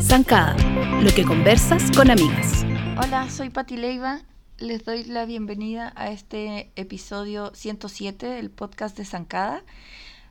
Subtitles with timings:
[0.00, 0.56] Zancada,
[1.00, 2.64] lo que conversas con amigas.
[3.02, 4.20] Hola, soy Pati Leiva.
[4.58, 9.62] Les doy la bienvenida a este episodio 107 del podcast de Zancada.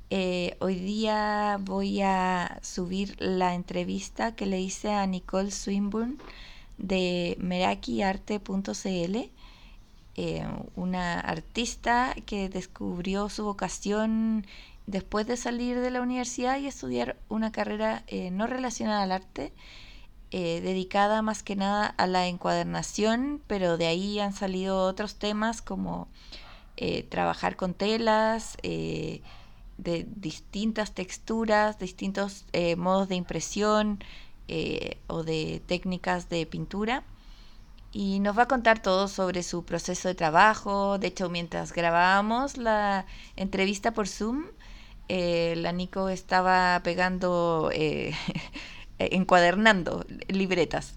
[0.10, 6.18] Eh, hoy día voy a subir la entrevista que le hice a Nicole Swinburne
[6.78, 9.32] de merakiarte.cl,
[10.22, 10.46] eh,
[10.76, 14.46] una artista que descubrió su vocación
[14.88, 19.54] después de salir de la universidad y estudiar una carrera eh, no relacionada al arte,
[20.32, 26.08] dedicada más que nada a la encuadernación, pero de ahí han salido otros temas como
[27.10, 28.56] trabajar con telas,
[29.82, 34.04] de distintas texturas, distintos eh, modos de impresión
[34.48, 37.04] eh, o de técnicas de pintura.
[37.92, 40.98] Y nos va a contar todo sobre su proceso de trabajo.
[40.98, 43.06] De hecho, mientras grabábamos la
[43.36, 44.46] entrevista por Zoom,
[45.10, 47.70] eh, la Nico estaba pegando,
[49.00, 50.96] encuadernando libretas.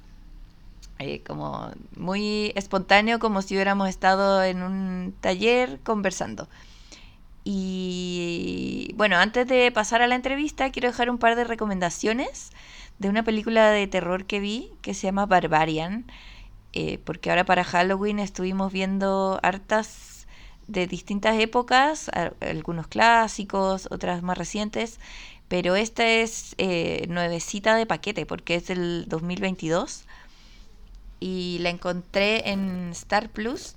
[1.26, 6.48] como muy espontáneo, como si hubiéramos estado en un taller conversando.
[7.44, 12.50] Y bueno, antes de pasar a la entrevista, quiero dejar un par de recomendaciones
[12.98, 16.06] de una película de terror que vi que se llama Barbarian,
[16.74, 20.26] eh, porque ahora para Halloween estuvimos viendo hartas
[20.66, 24.98] de distintas épocas, algunos clásicos, otras más recientes,
[25.48, 30.04] pero esta es eh, nuevecita de paquete porque es del 2022
[31.20, 33.76] y la encontré en Star Plus.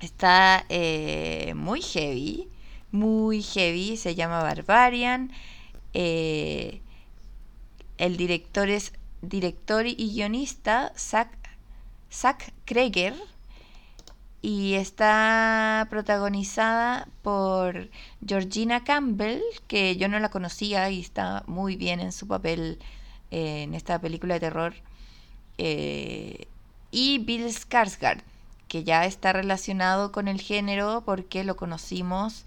[0.00, 2.48] Está eh, muy heavy
[2.92, 5.30] muy heavy, se llama Barbarian.
[8.00, 11.39] El director es director y guionista Zack,
[12.12, 13.14] Zack Kreger
[14.42, 17.90] y está protagonizada por
[18.26, 22.78] Georgina Campbell, que yo no la conocía y está muy bien en su papel
[23.30, 24.74] eh, en esta película de terror,
[25.58, 26.46] eh,
[26.90, 28.22] y Bill Skarsgård,
[28.66, 32.44] que ya está relacionado con el género porque lo conocimos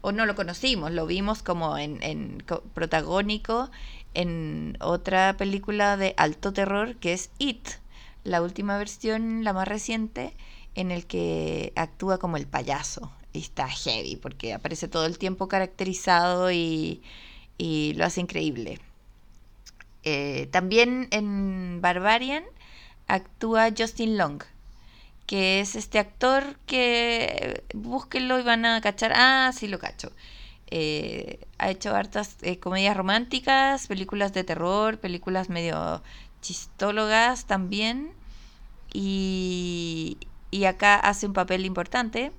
[0.00, 2.42] o no lo conocimos, lo vimos como en,
[2.74, 3.70] protagónico
[4.14, 7.68] en otra película de alto terror que es It,
[8.24, 10.34] la última versión, la más reciente,
[10.74, 13.12] en el que actúa como el payaso.
[13.32, 17.02] Y está heavy porque aparece todo el tiempo caracterizado y,
[17.58, 18.80] lo hace increíble.
[20.04, 22.44] Eh, también en Barbarian
[23.06, 24.42] actúa Justin Long,
[25.26, 29.12] que es este actor que búsquenlo y van a cachar.
[29.14, 30.12] Ah, sí lo cacho.
[30.74, 36.02] Eh, ha hecho hartas eh, comedias románticas, películas de terror, películas medio
[36.42, 38.12] chistólogas también.
[38.92, 40.18] Y,
[40.50, 42.32] y acá hace un papel importante.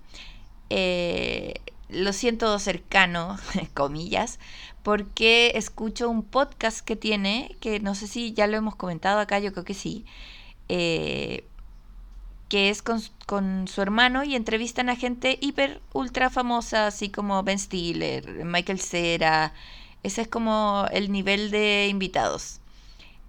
[0.70, 1.56] Eh,
[1.90, 3.38] lo siento cercano,
[3.74, 4.40] comillas,
[4.84, 9.40] porque escucho un podcast que tiene, que no sé si ya lo hemos comentado acá,
[9.40, 10.06] yo creo que sí,
[10.70, 11.46] eh,
[12.50, 17.60] que es con, su hermano y entrevistan a gente hiper, ultra famosa, así como Ben
[17.60, 19.54] Stiller, Michael Cera.
[20.04, 22.60] Ese es como el nivel de invitados.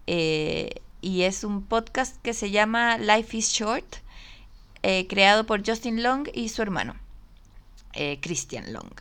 [0.07, 3.97] Eh, y es un podcast que se llama Life is Short,
[4.83, 6.97] eh, creado por Justin Long y su hermano,
[7.93, 8.93] eh, Christian Long.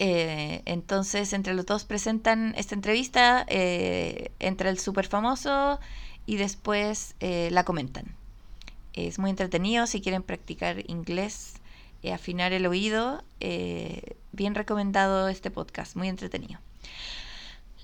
[0.00, 5.80] entonces, entre los dos presentan esta entrevista, entre el súper famoso
[6.24, 8.14] y después la comentan.
[8.92, 11.54] Es muy entretenido si quieren practicar inglés,
[12.00, 13.24] y afinar el oído.
[13.40, 16.60] Bien recomendado este podcast, muy entretenido.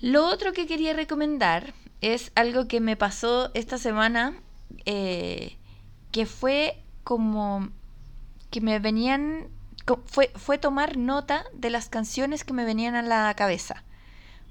[0.01, 4.35] Lo otro que quería recomendar es algo que me pasó esta semana,
[4.85, 5.57] eh,
[6.11, 7.69] que fue como
[8.51, 9.47] que me venían,
[10.05, 13.83] fue, fue tomar nota de las canciones que me venían a la cabeza.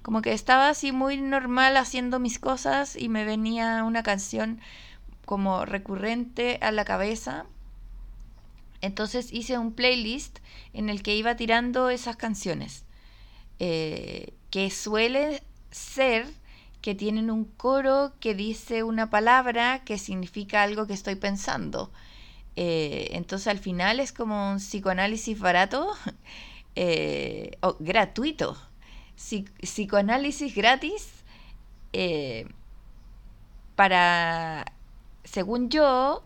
[0.03, 4.61] Como que estaba así muy normal haciendo mis cosas y me venía una canción
[5.25, 7.47] como recurrente a la cabeza.
[8.81, 10.41] Entonces hice un playlist
[10.73, 12.85] en el que iba tirando esas canciones,
[13.59, 15.43] eh, que suele
[15.73, 16.29] ser
[16.81, 21.91] que tienen un coro que dice una palabra que significa algo que estoy pensando.
[22.55, 25.93] Eh, entonces al final es como un psicoanálisis barato
[26.77, 28.57] eh, o gratuito.
[29.17, 31.09] psicoanálisis gratis
[33.75, 34.67] para
[35.25, 36.23] según yo,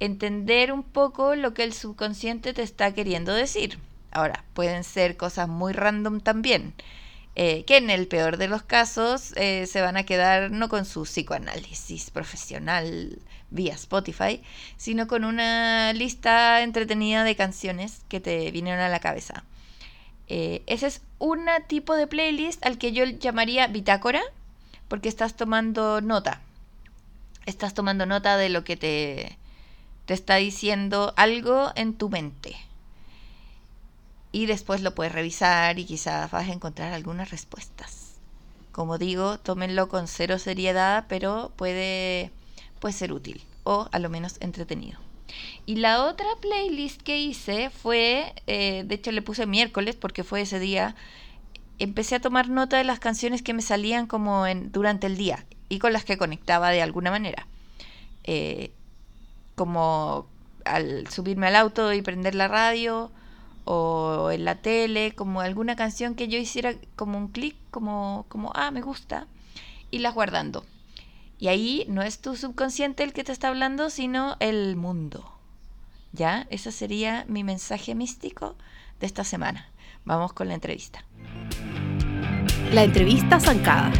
[0.00, 3.78] entender un poco lo que el subconsciente te está queriendo decir.
[4.10, 6.72] Ahora, pueden ser cosas muy random también.
[7.38, 10.86] Eh, que en el peor de los casos eh, se van a quedar no con
[10.86, 13.18] su psicoanálisis profesional
[13.50, 14.42] vía Spotify,
[14.78, 19.44] sino con una lista entretenida de canciones que te vinieron a la cabeza.
[20.28, 24.22] Eh, ese es un tipo de playlist al que yo llamaría bitácora,
[24.88, 26.40] porque estás tomando nota.
[27.44, 29.36] Estás tomando nota de lo que te,
[30.06, 32.56] te está diciendo algo en tu mente.
[34.36, 38.16] Y después lo puedes revisar y quizás vas a encontrar algunas respuestas.
[38.70, 42.30] Como digo, tómenlo con cero seriedad, pero puede,
[42.78, 45.00] puede ser útil o a lo menos entretenido.
[45.64, 50.42] Y la otra playlist que hice fue, eh, de hecho le puse miércoles porque fue
[50.42, 50.96] ese día,
[51.78, 55.46] empecé a tomar nota de las canciones que me salían como en, durante el día
[55.70, 57.46] y con las que conectaba de alguna manera.
[58.24, 58.70] Eh,
[59.54, 60.26] como
[60.66, 63.10] al subirme al auto y prender la radio
[63.66, 68.52] o en la tele, como alguna canción que yo hiciera como un clic, como, como,
[68.54, 69.26] ah, me gusta,
[69.90, 70.64] y las guardando.
[71.38, 75.32] Y ahí no es tu subconsciente el que te está hablando, sino el mundo.
[76.12, 76.46] ¿Ya?
[76.48, 78.54] Ese sería mi mensaje místico
[79.00, 79.68] de esta semana.
[80.04, 81.04] Vamos con la entrevista.
[82.72, 83.92] La entrevista zancada.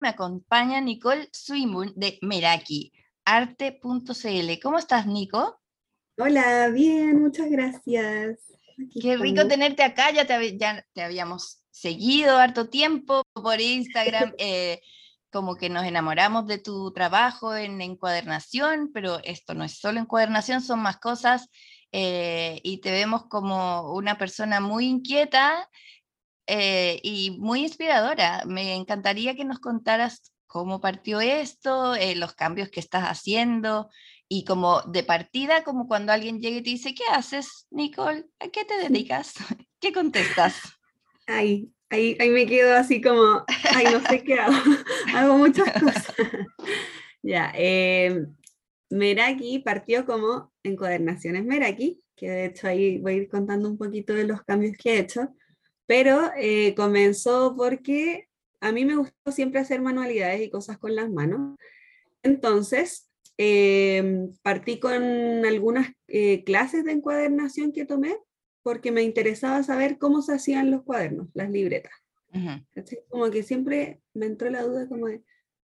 [0.00, 2.92] Me acompaña Nicole Swinburne de Meraki,
[3.26, 4.60] arte.cl.
[4.62, 5.59] ¿Cómo estás, Nico?
[6.22, 8.40] Hola, bien, muchas gracias.
[9.00, 14.82] Qué rico tenerte acá, ya te, ya te habíamos seguido harto tiempo por Instagram, eh,
[15.30, 20.60] como que nos enamoramos de tu trabajo en encuadernación, pero esto no es solo encuadernación,
[20.60, 21.48] son más cosas
[21.90, 25.70] eh, y te vemos como una persona muy inquieta
[26.46, 28.42] eh, y muy inspiradora.
[28.46, 33.88] Me encantaría que nos contaras cómo partió esto, los cambios que estás haciendo
[34.32, 38.26] y como de partida, como cuando alguien llega y te dice, ¿qué haces, Nicole?
[38.38, 39.34] ¿A qué te dedicas?
[39.80, 40.54] ¿Qué contestas?
[41.26, 43.44] Ay, ahí, ahí me quedo así como,
[43.74, 44.54] ay, no sé qué hago,
[45.16, 46.14] hago muchas cosas.
[47.22, 48.24] ya, eh,
[48.88, 54.14] Meraki partió como encuadernaciones Meraki, que de hecho ahí voy a ir contando un poquito
[54.14, 55.34] de los cambios que he hecho,
[55.86, 58.28] pero eh, comenzó porque
[58.60, 61.58] a mí me gustó siempre hacer manualidades y cosas con las manos.
[62.22, 63.09] Entonces,
[63.42, 68.18] eh, partí con algunas eh, clases de encuadernación que tomé
[68.62, 71.92] porque me interesaba saber cómo se hacían los cuadernos, las libretas.
[73.08, 75.24] Como que siempre me entró la duda como de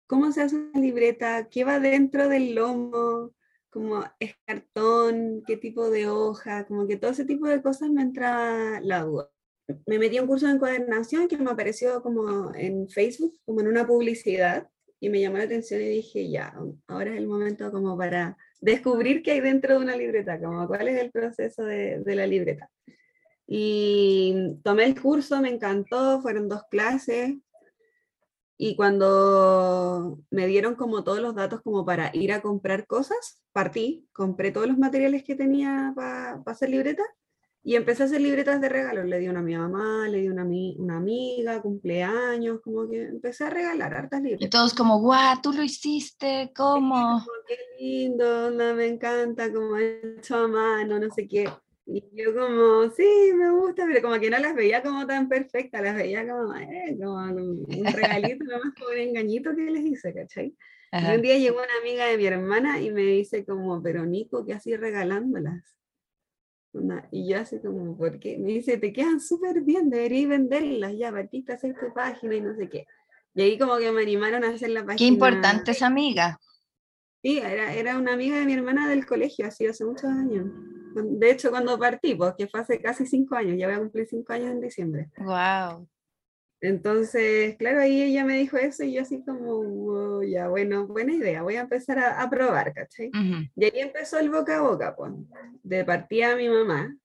[0.09, 3.33] cómo se hace una libreta, qué va dentro del lomo,
[3.71, 8.03] como es cartón, qué tipo de hoja, como que todo ese tipo de cosas me
[8.03, 9.31] entraba la duda.
[9.87, 13.69] Me metí a un curso de encuadernación que me apareció como en Facebook, como en
[13.69, 14.69] una publicidad,
[15.03, 16.55] y me llamó la atención y dije, ya,
[16.87, 20.87] ahora es el momento como para descubrir qué hay dentro de una libreta, como cuál
[20.87, 22.71] es el proceso de, de la libreta.
[23.45, 27.35] Y tomé el curso, me encantó, fueron dos clases.
[28.57, 34.07] Y cuando me dieron como todos los datos como para ir a comprar cosas, partí,
[34.13, 37.09] compré todos los materiales que tenía para hacer libretas
[37.65, 39.07] y empecé a hacer libretas de regalos.
[39.07, 42.89] Le di una a mi mamá, le di una a mi, una amiga, cumpleaños, como
[42.89, 44.47] que empecé a regalar hartas libretas.
[44.47, 47.25] Y todos como, guau, tú lo hiciste, ¿cómo?
[47.47, 51.49] Qué lindo, no, me encanta, como hecho a mano, no sé qué.
[51.87, 55.83] Y yo como, sí, me gusta, pero como que no las veía como tan perfectas,
[55.83, 60.57] las veía como, eh, como un regalito, nomás como un engañito que les hice, ¿cachai?
[60.93, 64.45] Y un día llegó una amiga de mi hermana y me dice como, pero Nico,
[64.45, 65.75] ¿qué así regalándolas?
[67.11, 68.39] Y yo así como, ¿por qué?
[68.39, 72.41] Me dice, te quedan súper bien, deberías venderlas, ya partiste a hacer tu página y
[72.41, 72.87] no sé qué.
[73.35, 74.97] Y ahí como que me animaron a hacer la página.
[74.97, 76.39] Qué importante esa amiga.
[77.23, 80.47] Sí, era, era una amiga de mi hermana del colegio, así hace muchos años.
[80.95, 84.33] De hecho, cuando partí, porque fue hace casi cinco años, ya voy a cumplir cinco
[84.33, 85.11] años en diciembre.
[85.19, 85.89] Wow.
[86.63, 91.43] Entonces, claro, ahí ella me dijo eso y yo así como, ya, bueno, buena idea,
[91.43, 93.11] voy a empezar a, probar, ¿cachai?
[93.57, 95.13] Y ahí empezó el boca a boca, pues,
[95.65, 96.97] de partida a mi mamá,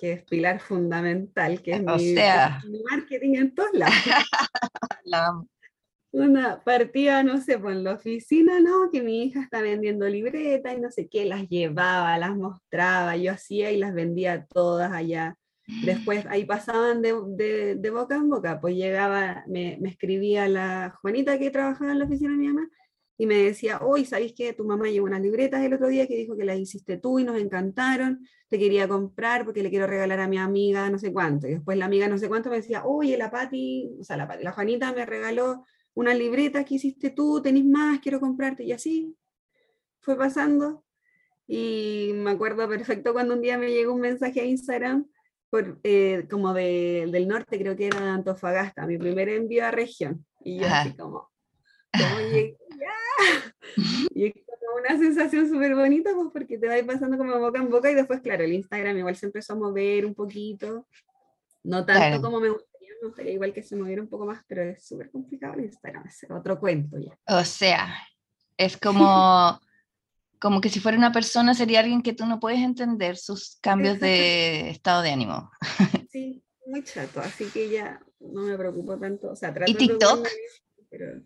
[0.00, 3.94] que es pilar fundamental, que es mi, mi, marketing en todos lados.
[5.04, 5.30] La
[6.12, 10.76] una partida, no sé, pues en la oficina, no, que mi hija está vendiendo libretas
[10.76, 15.36] y no sé qué, las llevaba, las mostraba, yo hacía y las vendía todas allá.
[15.84, 21.38] Después ahí pasaban de, de, boca en boca, pues llegaba, me, me, escribía la Juanita
[21.38, 22.68] que trabajaba en la oficina de mi mamá
[23.16, 26.16] y me decía, hoy ¿sabéis que tu mamá llevó unas libretas el otro día que
[26.16, 28.26] dijo que las hiciste tú y nos encantaron?
[28.48, 31.46] Te quería comprar porque le quiero regalar a mi amiga no sé cuánto.
[31.46, 34.38] Y después la amiga no sé cuánto me decía, oye, la Pati, o sea, la,
[34.40, 35.64] la Juanita me regaló
[35.94, 39.16] una libreta que hiciste tú, tenés más, quiero comprarte, y así
[40.00, 40.84] fue pasando.
[41.46, 45.06] Y me acuerdo perfecto cuando un día me llegó un mensaje a Instagram
[45.52, 49.70] por, eh, como de, del norte, creo que era de Antofagasta, mi primer envío a
[49.70, 50.24] región.
[50.42, 50.80] Y yo Ajá.
[50.80, 51.30] así como,
[51.92, 52.16] como.
[54.14, 57.68] Y es como una sensación súper bonita, pues porque te va pasando como boca en
[57.68, 60.88] boca y después, claro, el Instagram igual se empezó a mover un poquito,
[61.64, 62.22] no tanto Claro.
[62.22, 65.10] como me gustaría, me gustaría igual que se moviera un poco más, pero es súper
[65.10, 67.16] complicado el Instagram, es otro cuento ya.
[67.28, 67.94] O sea,
[68.56, 69.60] es como,
[70.42, 74.00] como que si fuera una persona sería alguien que tú no puedes entender sus cambios
[74.00, 75.50] de estado de ánimo.
[76.10, 79.78] Sí, muy chato, así que ya no me preocupo tanto, o sea, trato ¿Y de
[79.78, 80.20] TikTok?
[80.20, 81.22] bien, pero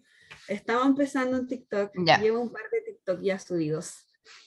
[0.46, 2.20] estaba empezando en TikTok, Ya.
[2.20, 3.94] llevo un par de TikTok ya subidos,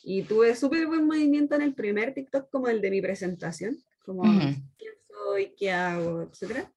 [0.01, 4.21] y tuve súper buen movimiento en el primer TikTok, como el de mi presentación, como
[4.23, 4.55] Ujú.
[4.77, 6.71] quién soy, qué hago, etcétera.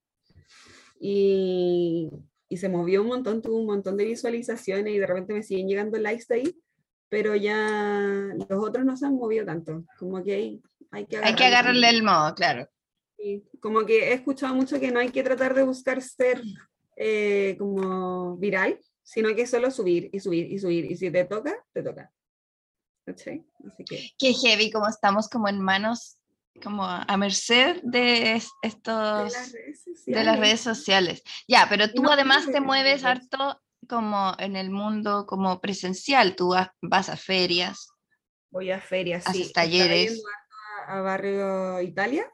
[0.99, 2.11] Y,
[2.49, 5.69] y se movió un montón, tuvo un montón de visualizaciones y de repente me siguen
[5.69, 6.63] llegando likes de ahí,
[7.13, 7.59] pero ya
[8.49, 11.91] los otros no se han movido tanto, como que hay, hay que Hay que agarrarle
[11.91, 12.67] el modo, claro.
[13.19, 16.41] Sí, como que he escuchado mucho que no hay que tratar de buscar ser
[16.97, 20.91] eh, como viral, sino que solo subir y subir y subir.
[20.91, 22.11] Y si te toca, te toca.
[23.05, 23.45] ¿Cachai?
[23.67, 26.17] Así que Qué heavy, como estamos como en manos,
[26.63, 30.25] como a merced de es- de estos, las redes de sociales.
[30.25, 31.23] las redes sociales.
[31.47, 36.51] Ya, pero tú no además te mueves harto como en el mundo como presencial, tú
[36.51, 37.89] vas, vas a ferias.
[38.51, 39.53] Voy a ferias, Haces sí.
[39.53, 40.23] Talleres.
[40.87, 42.31] a, a Barrio Italia.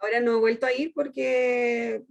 [0.00, 2.02] Ahora no he vuelto a ir porque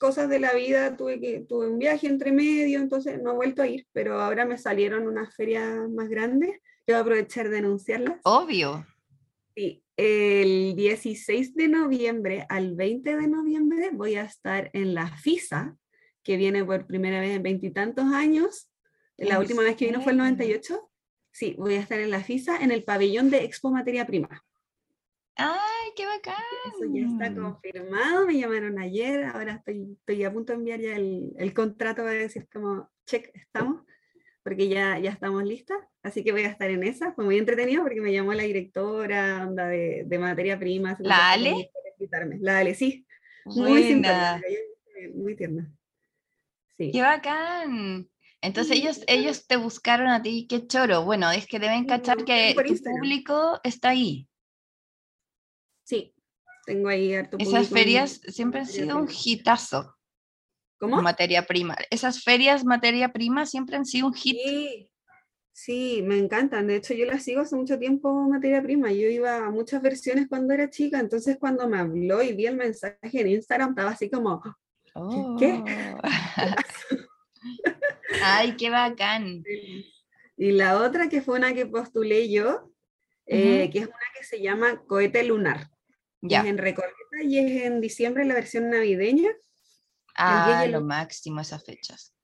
[0.00, 3.60] cosas de la vida, tuve, que, tuve un viaje entre medio, entonces no he vuelto
[3.62, 6.58] a ir, pero ahora me salieron unas ferias más grandes.
[6.86, 8.18] Yo voy a aprovechar de anunciarlas.
[8.24, 8.86] Obvio.
[9.54, 15.76] Sí, el 16 de noviembre al 20 de noviembre voy a estar en la FISA,
[16.22, 18.70] que viene por primera vez en veintitantos años.
[19.16, 20.34] La ¿En última vez que vino fue el serio?
[20.34, 20.90] 98.
[21.32, 24.44] Sí, voy a estar en la FISA en el pabellón de Expo Materia Prima.
[25.36, 26.34] ¡Ay, qué bacán!
[26.66, 30.96] Eso ya está confirmado, me llamaron ayer, ahora estoy, estoy a punto de enviar ya
[30.96, 33.82] el, el contrato para decir como, check, estamos,
[34.42, 37.82] porque ya, ya estamos listas, así que voy a estar en esa, fue muy entretenido
[37.82, 40.96] porque me llamó la directora onda de, de materia prima.
[41.00, 41.70] ¿La Ale?
[42.40, 43.06] La Ale, sí,
[43.46, 45.72] muy simpática, muy bien, muy tierna.
[46.80, 46.92] Sí.
[46.92, 48.08] ¡Qué bacán!
[48.40, 51.04] Entonces Sí, ellos, sí, ellos te buscaron a ti, qué choro.
[51.04, 54.26] Bueno, es que deben cachar que tu público está ahí.
[55.84, 56.14] Sí,
[56.64, 59.94] tengo ahí harto Esas ferias en siempre han sido un hitazo.
[60.78, 61.02] ¿Cómo?
[61.02, 61.76] Materia prima.
[61.90, 64.38] Esas ferias materia prima siempre han sido un hit.
[64.42, 64.90] Sí,
[65.52, 66.66] sí, me encantan.
[66.66, 68.90] De hecho, yo las sigo hace mucho tiempo materia prima.
[68.90, 72.56] Yo iba a muchas versiones cuando era chica, entonces cuando me habló y vi el
[72.56, 74.42] mensaje en Instagram, estaba así como,
[75.38, 75.62] ¿Qué?
[75.62, 75.98] Oh.
[78.22, 79.42] Ay, qué bacán.
[80.36, 82.72] Y la otra que fue una que postulé yo,
[83.26, 85.70] eh, que es una que se llama Cohete Lunar.
[86.22, 86.40] Ya.
[86.40, 89.30] Es en Recoleta y es en diciembre la versión navideña.
[90.16, 92.14] Ah, y lo el- máximo esas fechas.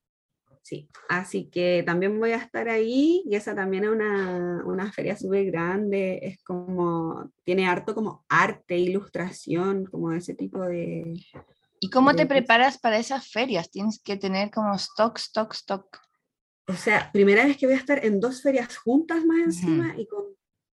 [0.62, 5.16] Sí, así que también voy a estar ahí y esa también es una, una feria
[5.16, 11.14] súper grande, es como, tiene harto como arte, ilustración, como ese tipo de...
[11.80, 13.70] ¿Y cómo te preparas para esas ferias?
[13.70, 15.98] Tienes que tener como stock, stock, stock.
[16.68, 20.06] O sea, primera vez que voy a estar en dos ferias juntas más encima y
[20.06, 20.24] con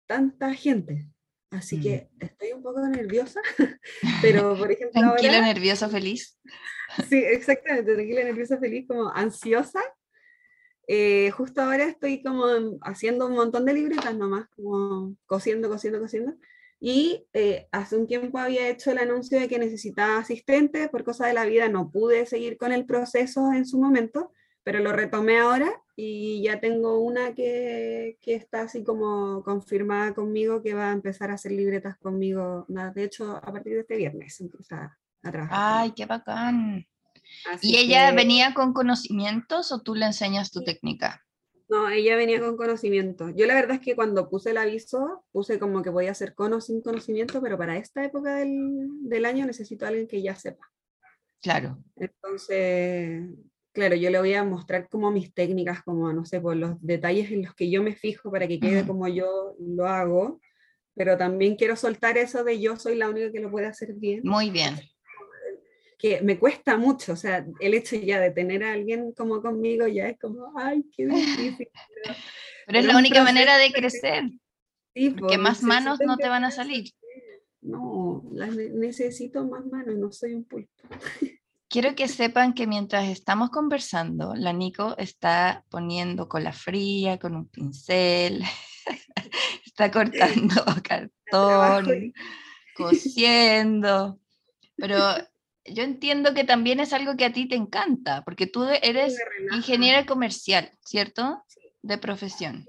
[0.08, 1.08] tanta gente.
[1.50, 1.81] Así Mm.
[1.81, 3.41] que estoy un poco nerviosa,
[4.22, 5.48] pero por ejemplo Tranquila, ahora...
[5.48, 6.39] nerviosa, feliz.
[7.10, 9.81] Sí, exactamente, tranquila, nerviosa, feliz, como ansiosa.
[10.88, 16.00] Eh, justo ahora estoy como en- haciendo un montón de libretas nomás, como cosiendo, cosiendo,
[16.00, 16.34] cosiendo.
[16.84, 21.28] Y eh, hace un tiempo había hecho el anuncio de que necesitaba asistente, por cosa
[21.28, 24.32] de la vida no pude seguir con el proceso en su momento,
[24.64, 30.64] pero lo retomé ahora y ya tengo una que, que está así como confirmada conmigo
[30.64, 32.66] que va a empezar a hacer libretas conmigo.
[32.68, 35.58] De hecho, a partir de este viernes empieza a trabajar.
[35.84, 36.88] Ay, qué bacán.
[37.52, 40.66] Así ¿Y ella que- venía con conocimientos o tú le enseñas tu Sí.
[40.66, 41.24] técnica?
[41.72, 43.30] No, ella venía con conocimiento.
[43.30, 46.51] Yo la verdad es que cuando puse el aviso, puse como que podía hacer con
[46.51, 50.36] o sin conocimiento, pero para esta época del, del año necesito a alguien que ya
[50.36, 50.70] sepa.
[51.42, 51.82] Claro.
[51.96, 53.24] Entonces,
[53.72, 57.32] claro, yo le voy a mostrar como mis técnicas, como, no sé, por los detalles
[57.32, 60.42] en los que yo me fijo para que quede como yo lo hago,
[60.94, 64.24] pero también quiero soltar eso de yo soy la única que lo puede hacer bien,
[64.25, 64.75] Muy bien.
[66.01, 69.86] Que me cuesta mucho, o sea, el hecho ya de tener a alguien como conmigo
[69.88, 71.70] ya es como, ay, qué difícil.
[72.65, 74.24] Pero es la única manera de crecer,
[74.96, 76.91] Sí, porque pues, más manos no te van a salir.
[77.62, 80.72] No, las necesito más manos, no soy un pulpo.
[81.70, 87.48] Quiero que sepan que mientras estamos conversando, la Nico está poniendo cola fría con un
[87.48, 88.43] pincel,
[89.65, 92.12] está cortando cartón,
[92.75, 94.20] cosiendo.
[94.75, 94.98] Pero
[95.65, 99.18] yo entiendo que también es algo que a ti te encanta, porque tú eres
[99.53, 101.44] ingeniera comercial, ¿cierto?
[101.82, 102.65] De profesión.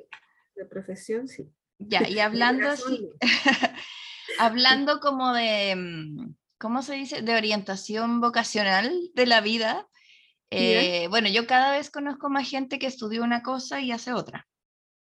[0.54, 1.48] De profesión, sí.
[1.78, 3.08] Ya, y hablando así,
[4.38, 7.22] hablando como de, mm, ¿cómo se dice?
[7.22, 9.88] De orientación vocacional de la vida.
[10.54, 14.46] Eh, bueno, yo cada vez conozco más gente que estudió una cosa y hace otra.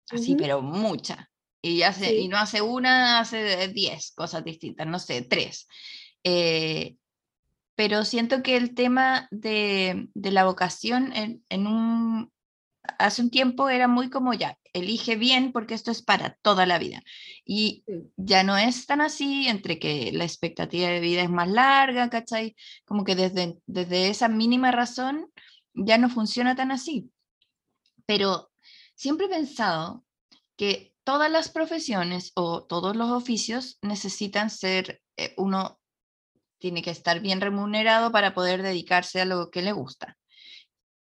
[0.08, 1.28] Así, pero mucha.
[1.60, 5.66] Y, hace, y no hace una, hace diez cosas distintas, no sé, tres.
[6.22, 6.96] Eh,
[7.80, 12.30] pero siento que el tema de, la vocación en, un,
[12.98, 16.78] hace un tiempo era muy como ya, elige bien porque esto es para toda la
[16.78, 17.02] vida.
[17.42, 17.82] Y
[18.18, 22.54] ya no es tan así, entre que la expectativa de vida es más larga, ¿cachai?
[22.84, 25.32] Como que desde, desde esa mínima razón
[25.72, 27.10] ya no funciona tan así.
[28.04, 28.52] Pero
[28.94, 30.04] siempre he pensado
[30.58, 35.79] que todas las profesiones o todos los oficios necesitan ser, eh, uno
[36.60, 40.16] tiene que estar bien remunerado para poder dedicarse a lo que le gusta.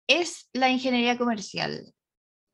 [0.06, 1.94] ¿Es la ingeniería comercial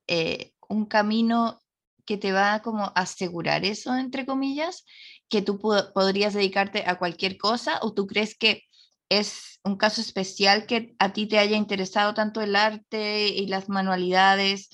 [0.07, 1.61] eh, un camino
[2.05, 4.85] que te va a como asegurar eso, entre comillas,
[5.29, 8.65] que tú podrías dedicarte a cualquier cosa o tú crees que
[9.09, 13.69] es un caso especial que a ti te haya interesado tanto el arte y las
[13.69, 14.69] manualidades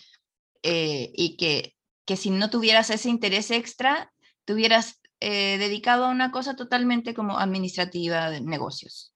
[0.62, 1.75] eh, y que,
[2.06, 4.12] que si no tuvieras ese interés extra,
[4.45, 9.14] te hubieras eh, dedicado a una cosa totalmente como administrativa de negocios.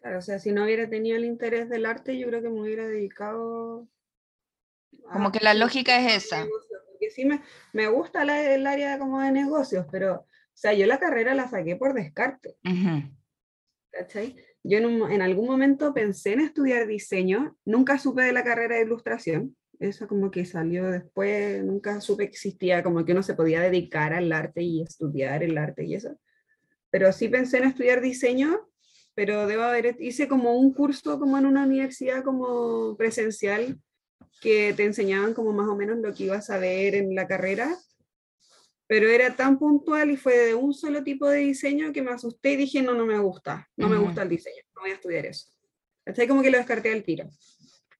[0.00, 2.60] Claro, o sea, si no hubiera tenido el interés del arte, yo creo que me
[2.60, 3.88] hubiera dedicado
[5.12, 6.46] como que la lógica es esa.
[6.90, 7.42] porque sí me,
[7.72, 11.76] me gusta el área como de negocios, pero, o sea, yo la carrera la saqué
[11.76, 12.56] por descarte.
[13.90, 14.36] ¿Cachai?
[14.62, 18.82] Yo en, en, algún momento pensé en estudiar diseño, nunca supe de la carrera de
[18.82, 23.60] ilustración, eso como que salió después, nunca supe que existía, como que uno se podía
[23.60, 26.18] dedicar al arte y estudiar el arte y eso.
[26.90, 28.68] Pero sí pensé en estudiar diseño,
[29.14, 33.78] pero debo haber, hice como un curso como en una universidad como presencial
[34.40, 37.76] que te enseñaban como más o menos lo que ibas a ver en la carrera,
[38.86, 42.52] pero era tan puntual y fue de un solo tipo de diseño que me asusté
[42.52, 45.26] y dije, no, no me gusta, no me gusta el diseño, no voy a estudiar
[45.26, 45.48] eso.
[46.04, 47.28] Hasta como que lo descarté al tiro.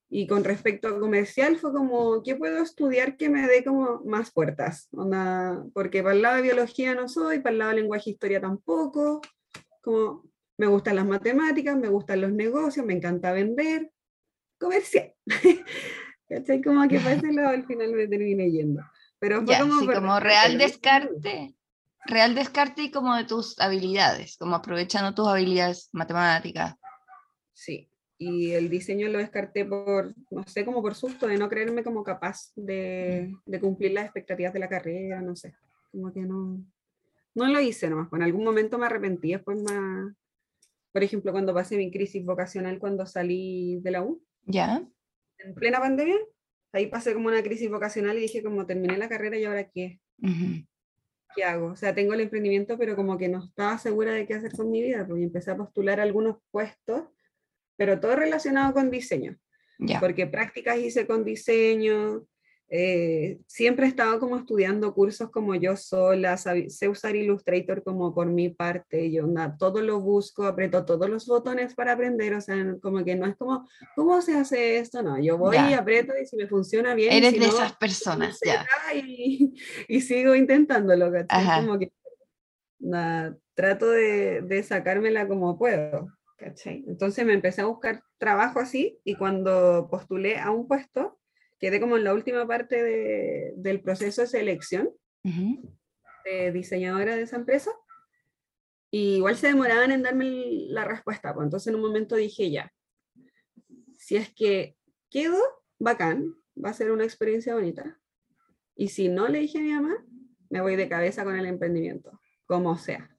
[0.09, 4.31] Y con respecto a comercial fue como, ¿qué puedo estudiar que me dé como más
[4.31, 4.89] puertas?
[5.73, 8.39] porque para el lado de biología no soy, para el lado de lenguaje e historia
[8.39, 9.21] tampoco,
[9.81, 10.23] como
[10.57, 13.91] me gustan las matemáticas, me gustan los negocios, me encanta vender,
[14.57, 15.13] comercial.
[16.29, 16.61] ¿Cachai?
[16.61, 18.83] Como que para ese lado al final me terminé yendo.
[19.19, 21.55] Pero fue como, como real descarte,
[22.05, 26.75] real descarte y como de tus habilidades, como aprovechando tus habilidades matemáticas.
[27.53, 31.83] Sí, y el diseño lo descarté por, no sé, como por susto de no creerme
[31.83, 35.55] como capaz de, de cumplir las expectativas de la carrera, no sé,
[35.91, 36.63] como que no,
[37.35, 40.13] no lo hice nomás, pues en algún momento me arrepentí, después más,
[40.91, 44.23] por ejemplo, cuando pasé mi crisis vocacional cuando salí de la U.
[44.45, 44.87] Ya
[45.39, 46.17] en plena pandemia,
[46.71, 49.99] ahí pasé como una crisis vocacional y dije como terminé la carrera y ahora qué.
[51.35, 51.67] ¿Qué hago?
[51.67, 54.71] O sea, tengo el emprendimiento, pero como que no estaba segura de qué hacer con
[54.71, 57.03] mi vida, porque empecé a postular algunos puestos,
[57.77, 59.37] pero todo relacionado con diseño.
[59.99, 62.25] Porque prácticas hice con diseño,
[62.69, 68.27] eh, siempre he estado como estudiando cursos como yo sola, sé usar Illustrator como por
[68.27, 72.75] mi parte, yo nada, todo lo busco, aprieto todos los botones para aprender, o sea,
[72.81, 75.01] como que no es como, ¿cómo se hace esto?
[75.01, 77.13] No, yo voy y aprieto y si me funciona bien.
[77.13, 78.65] Eres de esas personas, ya.
[78.93, 79.53] Y,
[79.87, 81.09] y, sigo intentándolo.
[81.29, 81.93] Como que
[82.79, 86.09] nada, trato de, de sacármela como puedo.
[86.37, 86.85] ¿Cachai?
[86.87, 91.19] Entonces me empecé a buscar trabajo así y cuando postulé a un puesto,
[91.59, 94.89] quedé como en la última parte de, del proceso de selección
[96.23, 97.71] de diseñadora de esa empresa.
[98.89, 100.25] Y igual se demoraban en darme
[100.69, 102.71] la respuesta, pues entonces en un momento dije ya,
[103.97, 104.77] si es que
[105.09, 105.37] quedo,
[105.79, 107.99] bacán, va a ser una experiencia bonita.
[108.75, 110.05] Y si no le dije a mi mamá,
[110.49, 113.16] me voy de cabeza con el emprendimiento, como sea.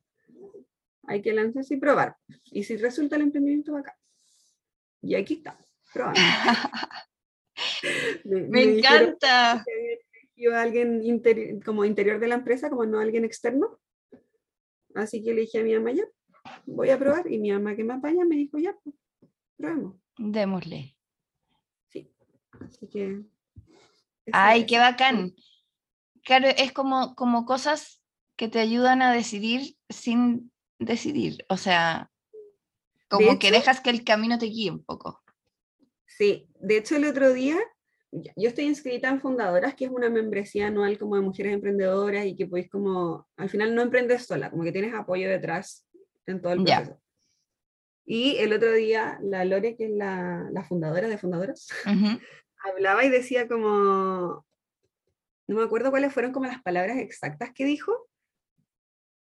[1.08, 2.16] Hay que lanzarse y probar.
[2.52, 3.94] Y si resulta el emprendimiento, bacán.
[5.02, 5.58] Y aquí está,
[5.92, 6.20] probando.
[8.24, 9.64] me, encanta.
[10.36, 11.02] Yo alguien
[11.64, 13.80] como interior de la empresa, como no alguien externo.
[14.94, 16.04] Así que le dije a mi mamá, ya,
[16.66, 17.30] voy a probar.
[17.30, 18.94] Y mi mamá que me apaña me dijo, ya, pues,
[19.56, 19.96] probemos.
[20.18, 20.94] Démosle.
[21.86, 22.12] Sí.
[22.60, 23.22] Así que...
[24.32, 25.34] Ay, qué bacán.
[26.22, 28.02] Claro, es como, como cosas
[28.36, 31.44] que te ayudan a decidir sin decidir.
[31.48, 32.10] O sea,
[33.08, 35.22] como que dejas que el camino te guíe un poco.
[36.06, 37.58] Sí, de hecho el otro día
[38.10, 42.36] yo estoy inscrita en Fundadoras, que es una membresía anual como de mujeres emprendedoras y
[42.36, 45.86] que podéis como, al final no emprendes sola, como que tienes apoyo detrás
[46.26, 47.00] en todo el proceso.
[48.06, 51.68] Y el otro día, la Lore, que es la, la fundadora de Fundadoras,
[52.64, 54.46] hablaba y decía como,
[55.46, 58.07] no me acuerdo cuáles fueron como las palabras exactas que dijo,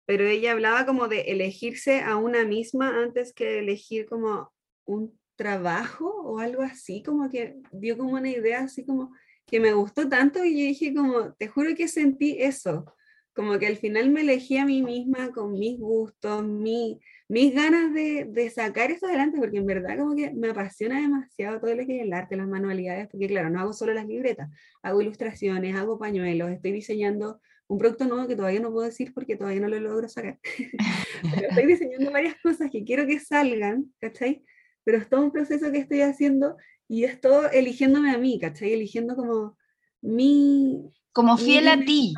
[0.05, 4.51] pero ella hablaba como de elegirse a una misma antes que elegir como
[4.85, 9.11] un trabajo o algo así, como que dio como una idea así como
[9.45, 12.85] que me gustó tanto y yo dije como, te juro que sentí eso,
[13.33, 17.93] como que al final me elegí a mí misma con mis gustos, mi, mis ganas
[17.93, 21.85] de, de, sacar eso adelante, porque en verdad como que me apasiona demasiado todo lo
[21.85, 24.49] que es el arte, las manualidades, porque claro, no hago solo las libretas,
[24.83, 29.35] hago ilustraciones, hago pañuelos, estoy diseñando un producto nuevo que todavía no puedo decir porque
[29.35, 30.39] todavía no lo logro sacar,
[31.35, 34.43] pero estoy diseñando varias cosas que quiero que salgan, ¿cachai?
[34.83, 36.55] Pero es todo un proceso que estoy haciendo
[36.87, 38.73] y es todo eligiéndome a mí, ¿cachai?
[38.73, 39.57] Eligiendo como
[40.01, 40.91] mi...
[41.13, 42.13] Como fiel a ti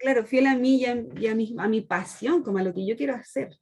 [0.00, 2.96] claro, fiel a mí y, a, mi, a mi pasión, como a lo que yo
[2.96, 3.58] quiero hacer.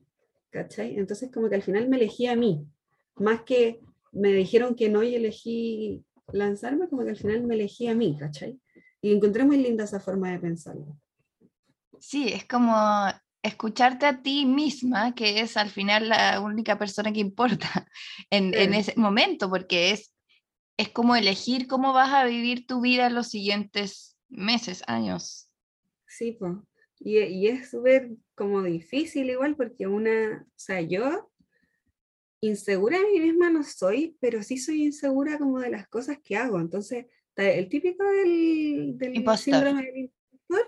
[0.51, 0.99] ¿Cachai?
[0.99, 2.67] Entonces como que al final me elegí a mí,
[3.17, 3.81] más que
[4.13, 8.17] me dijeron que no y elegí lanzarme, como que al final me elegí a mí,
[8.19, 8.61] ¿cachai?
[9.01, 10.99] Y encontré muy linda esa forma de pensarlo.
[11.99, 12.75] Sí, es como
[13.43, 17.89] escucharte a ti misma, que es al final la única persona que importa
[18.31, 20.13] en, en ese momento, porque es,
[20.77, 25.49] es como elegir cómo vas a vivir tu vida los siguientes meses, años.
[26.13, 26.53] Sí, pues.
[27.01, 31.33] Y, y, es súper como difícil igual porque una, o sea, yo
[32.41, 36.37] insegura de mí misma no soy, pero sí soy insegura como de las cosas que
[36.37, 36.61] hago.
[36.61, 40.67] Entonces, el típico del, del síndrome del impostor,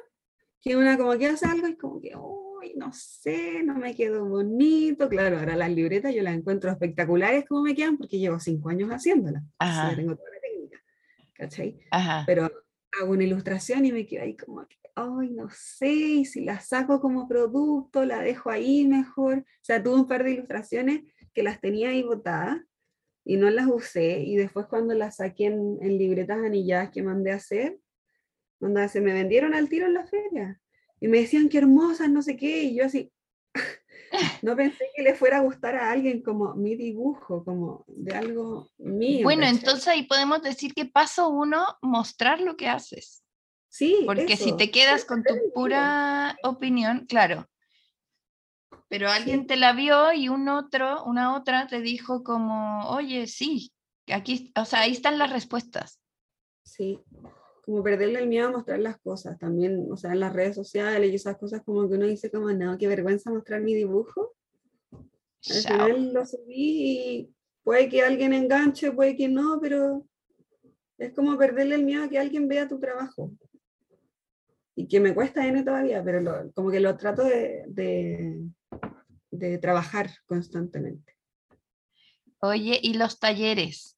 [0.63, 4.25] que una como que hace algo y como que, uy, no sé, no me quedó
[4.25, 5.09] bonito.
[5.09, 8.91] Claro, ahora las libretas yo las encuentro espectaculares como me quedan porque llevo cinco años
[8.91, 9.43] haciéndolas.
[9.59, 9.95] Ajá.
[9.95, 10.83] tengo toda la técnica,
[11.35, 11.81] ¿cachai?
[11.91, 12.25] Ajá.
[12.27, 12.51] Pero
[13.01, 17.01] hago una ilustración y me quedo ahí como que, ay, no sé, si la saco
[17.01, 19.39] como producto, la dejo ahí mejor.
[19.39, 21.03] O sea, tuve un par de ilustraciones
[21.33, 22.61] que las tenía ahí botadas
[23.25, 24.21] y no las usé.
[24.21, 27.79] Y después cuando las saqué en, libretas anilladas que mandé a hacer,
[28.61, 30.61] donde se me vendieron al tiro en la feria.
[31.01, 32.63] Y me decían que hermosas, no sé qué.
[32.65, 33.13] Y yo así,
[34.43, 38.71] no pensé que le fuera a gustar a alguien como mi dibujo, como de algo
[38.79, 39.25] mío.
[39.25, 43.24] Bueno, entonces ahí podemos decir que paso uno, mostrar lo que haces.
[43.75, 44.05] Sí.
[44.07, 47.49] Porque si te quedas con tu pura opinión, claro.
[48.89, 53.73] Pero alguien te la vio y un otro, una otra te dijo como, oye, sí,
[54.07, 55.99] aquí, o sea, ahí están las respuestas.
[56.63, 57.01] Sí,
[57.65, 61.11] como perderle el miedo a mostrar las cosas también, o sea, en las redes sociales
[61.11, 64.37] y esas cosas como que uno dice como, no, qué vergüenza mostrar mi dibujo.
[64.93, 67.35] Al final lo subí y
[67.65, 70.07] puede que alguien enganche, puede que no, pero
[70.97, 73.33] es como perderle el miedo a que alguien vea tu trabajo
[74.77, 77.65] y que me cuesta N todavía, pero como que lo trato de,
[79.31, 81.17] de, trabajar constantemente.
[82.41, 83.97] Oye, ¿y los talleres?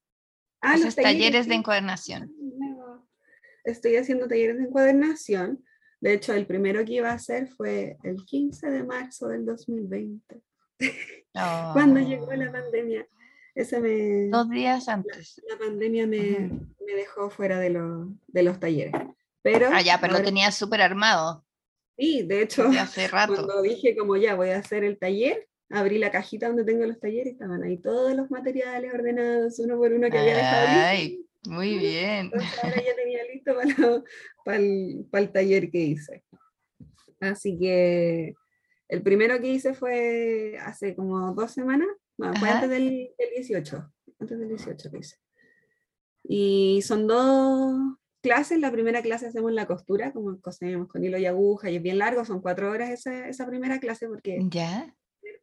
[0.61, 2.31] Ah, los talleres, de encuadernación.
[3.63, 5.63] Estoy haciendo talleres de encuadernación.
[5.99, 10.41] De hecho, el primero que iba a hacer fue el 15 de marzo del 2020,
[11.73, 12.51] cuando llegó la oh.
[12.51, 13.07] pandemia.
[13.55, 15.41] Ese me, Dos días antes.
[15.49, 16.51] La, pandemia me,
[16.85, 17.71] me, dejó fuera de,
[18.27, 18.93] de los talleres.
[19.47, 21.45] Pero, ah, ya, pero lo tenías súper armado.
[21.97, 23.33] Sí, de hecho, hace rato.
[23.33, 26.99] cuando dije como ya voy a hacer el taller, abrí la cajita donde tengo los
[26.99, 31.77] talleres, estaban ahí todos los materiales ordenados, uno por uno que había dejado Ay, muy
[31.77, 32.25] bien.
[32.25, 34.03] Entonces ahora ya tenía listo para,
[34.43, 36.25] para, el, para, el, taller que hice.
[37.21, 38.35] Así que
[38.89, 44.39] el primero que hice fue hace como dos semanas, fue antes del, del 18, antes
[44.39, 45.15] del 18 que hice.
[46.29, 51.25] Y son dos, clases, la primera clase hacemos la costura, como cosenemos con hilo y
[51.25, 54.93] aguja, y es bien largo, son cuatro horas esa, esa primera clase porque ¿Ya?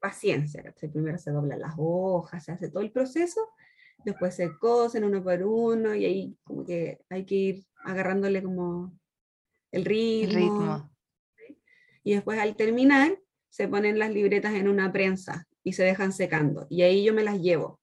[0.00, 3.40] paciencia, primero se doblan las hojas, se hace todo el proceso,
[4.04, 8.92] después se cosen uno por uno y ahí como que hay que ir agarrándole como
[9.72, 10.28] el ritmo.
[10.28, 10.90] El ritmo.
[12.02, 16.66] Y después al terminar se ponen las libretas en una prensa y se dejan secando
[16.68, 17.80] y ahí yo me las llevo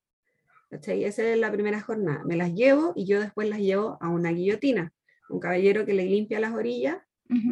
[0.72, 2.24] esa es la primera jornada.
[2.26, 4.94] Me las llevo y yo después las llevo a una guillotina,
[5.30, 6.98] un caballero que le limpia las orillas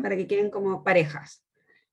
[0.01, 1.43] para que queden como parejas.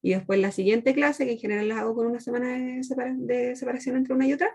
[0.03, 2.81] Y después la siguiente clase, que en general las hago con una semana
[3.17, 4.51] de, separación entre una y otra,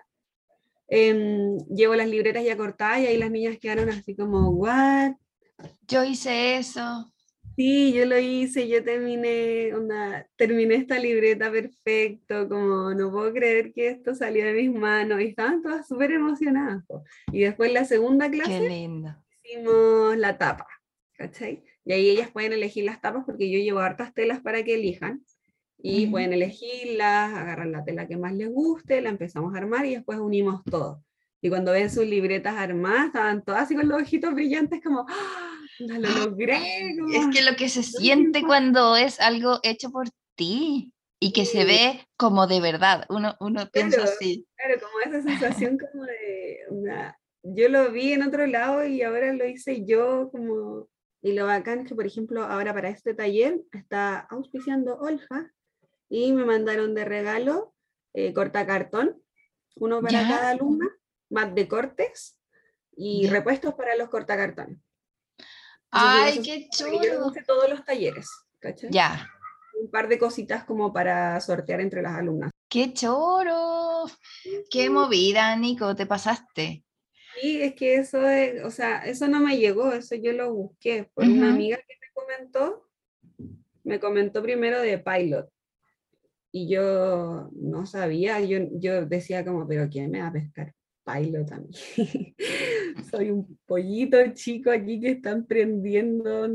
[0.87, 5.13] em, llevo las libretas ya cortadas y ahí las niñas quedaron así como, ¿what?
[5.87, 7.10] Yo hice eso.
[7.55, 13.73] Sí, yo lo hice, yo terminé, onda, terminé esta libreta perfecto, como no puedo creer
[13.73, 16.83] que esto salió de mis manos, y estaban todas súper emocionadas.
[17.31, 18.65] Y después la segunda clase,
[19.43, 20.67] elegimos la tapa,
[21.13, 21.63] ¿cachai?
[21.83, 25.23] Y ahí ellas pueden elegir las tapas porque yo llevo hartas telas para que elijan
[25.77, 26.11] y Ujú.
[26.11, 30.19] pueden elegirlas, agarrar la tela que más les guste, la empezamos a armar y después
[30.19, 31.03] unimos todo.
[31.41, 35.50] Y cuando ven sus libretas armadas, estaban todas así con los ojitos brillantes como, ¡Ah!
[35.87, 36.95] ¡No lo logré!
[37.13, 41.65] Es que lo que se siente cuando es algo hecho por ti y que se
[41.65, 43.05] ve como de verdad.
[43.09, 44.47] Uno, uno piensa así.
[44.55, 45.21] Claro, como esa
[45.67, 50.29] sensación como de, una- yo lo vi en otro lado y ahora lo hice yo
[50.31, 50.87] como,
[51.23, 55.51] y lo bacán es que por ejemplo ahora para este taller está auspiciando Olja
[56.09, 57.73] y me mandaron de regalo
[58.13, 59.21] eh, cortacartón,
[59.75, 60.27] uno para Ya.
[60.27, 60.87] cada alumna,
[61.29, 62.37] más de cortes
[62.95, 63.31] y Ya.
[63.31, 64.77] repuestos para los cortacartones.
[65.91, 67.19] ¡Ay, qué Yo chulo!
[67.19, 68.89] lo hice todos los talleres, ¿cachai?
[68.91, 69.27] Ya,
[69.81, 72.51] Un par de cositas como para sortear entre las alumnas.
[72.69, 74.05] qué choro.
[74.69, 76.85] Qué movida, Nico, te pasaste.
[77.39, 81.09] Sí, es que eso es, o sea, eso no me llegó, eso yo lo busqué
[81.13, 81.55] por una Ujú.
[81.55, 82.89] amiga que me comentó,
[83.83, 85.49] me comentó primero de Pilot.
[86.53, 90.73] Y yo no sabía, yo, yo decía como, pero ¿quién me va a pescar
[91.05, 91.69] Pilot a mí?
[93.09, 96.47] Soy un pollito chico aquí que está emprendiendo,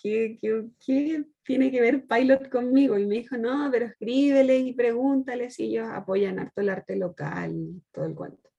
[0.00, 2.98] ¿qué, qué, tiene que ver Pilot conmigo?
[2.98, 7.52] Y me dijo, no, pero escríbele y pregúntale si ellos apoyan harto el arte local
[7.54, 8.50] y todo el cuento.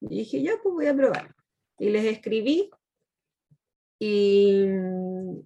[0.00, 1.34] Y dije, ya, pues voy a probar.
[1.78, 2.70] Y les escribí
[3.98, 4.66] y,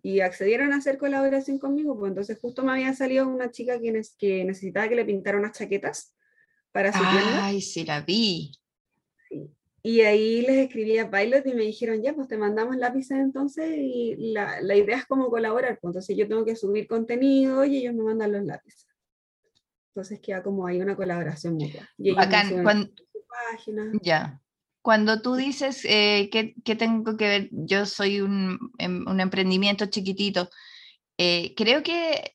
[0.02, 1.98] y accedieron a hacer colaboración conmigo.
[1.98, 5.52] Pues entonces justo me había salido una chica que, que necesitaba que le pintara unas
[5.52, 6.14] chaquetas
[6.72, 7.46] para su tienda.
[7.46, 8.52] Ay, sí la vi.
[9.86, 13.72] Y ahí les escribí a Pilot y me dijeron, ya, pues te mandamos lápices entonces
[13.78, 15.78] y la, la idea es como colaborar.
[15.80, 18.88] pues, entonces yo tengo que subir contenido y ellos me mandan los lápices.
[19.94, 21.88] Entonces queda como ahí una colaboración mutua.
[21.98, 22.48] Y Bacán.
[22.48, 23.92] suben cuan- su página.
[24.02, 24.42] Ya.
[24.82, 29.86] Cuando tú dices eh, que, que tengo que ver, yo soy un, em- un emprendimiento
[29.86, 30.50] chiquitito,
[31.16, 32.34] eh, creo que,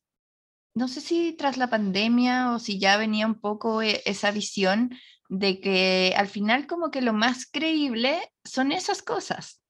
[0.74, 4.92] no sé si tras la pandemia o si ya venía un poco eh, esa visión
[5.32, 9.62] de que al final como que lo más creíble son esas cosas,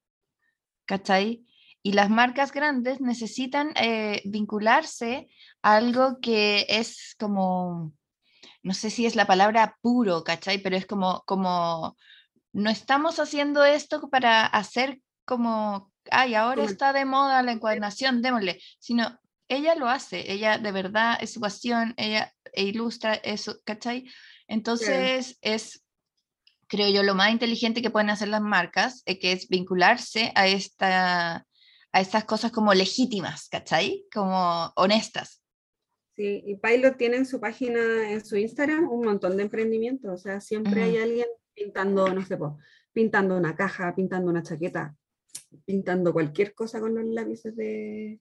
[0.86, 1.46] ¿cachai?
[1.84, 5.28] Y las marcas grandes necesitan eh, vincularse
[5.62, 7.92] a algo que es como,
[8.64, 10.58] no sé si es la palabra puro, ¿cachai?
[10.58, 11.96] Pero es como, como
[12.52, 18.60] no estamos haciendo esto para hacer como, ay, ahora está de moda la encuadernación, démosle,
[18.80, 24.10] sino ella lo hace, ella de verdad es su pasión, ella e ilustra eso, ¿cachai?
[24.52, 25.82] Entonces es,
[26.68, 30.46] creo yo, lo más inteligente que pueden hacer las marcas, eh, que es vincularse a,
[30.46, 31.46] esta,
[31.90, 34.04] a estas cosas como legítimas, ¿cachai?
[34.12, 35.42] Como honestas.
[36.14, 40.12] Sí, y Pilot tiene en su página, en su Instagram, un montón de emprendimientos.
[40.12, 42.36] O sea, siempre hay alguien pintando, no sé,
[42.92, 44.94] pintando una caja, pintando una chaqueta,
[45.64, 48.20] pintando cualquier cosa con los lápices de,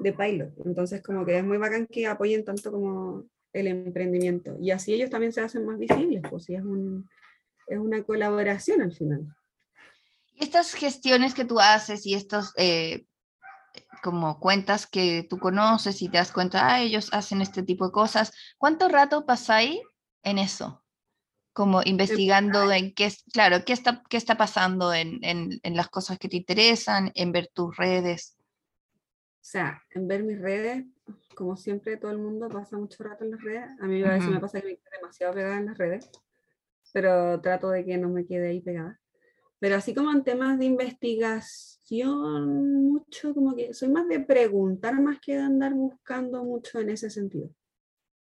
[0.00, 0.54] de Pilot.
[0.64, 4.56] Entonces, como que es muy bacán que apoyen tanto como el emprendimiento.
[4.60, 7.08] Y así ellos también se hacen más visibles, pues es, un,
[7.66, 9.34] es una colaboración al final.
[10.34, 13.04] Y estas gestiones que tú haces y estos eh,
[14.02, 17.92] como cuentas que tú conoces y te das cuenta, ah, ellos hacen este tipo de
[17.92, 19.80] cosas, ¿cuánto rato pasáis
[20.22, 20.82] en eso?
[21.52, 25.88] Como investigando en qué es, claro, qué está, qué está pasando en, en, en las
[25.88, 28.36] cosas que te interesan, en ver tus redes.
[28.94, 30.84] O sea, en ver mis redes,
[31.34, 33.64] como siempre, todo el mundo pasa mucho rato en las redes.
[33.80, 36.10] A mí a veces me pasa que me quedo demasiado pegada en las redes,
[36.92, 39.00] pero trato de que no me quede ahí pegada.
[39.60, 45.20] Pero así como en temas de investigación, mucho como que soy más de preguntar más
[45.20, 47.50] que de andar buscando mucho en ese sentido.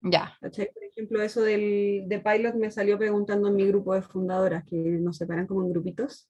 [0.01, 0.71] Ya, ¿cachai?
[0.73, 4.75] Por ejemplo, eso del, de Pilot me salió preguntando en mi grupo de fundadoras, que
[4.77, 6.29] nos separan como en grupitos.